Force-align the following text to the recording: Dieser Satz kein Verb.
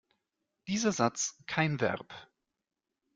Dieser 0.67 0.91
Satz 0.93 1.37
kein 1.45 1.79
Verb. 1.79 2.07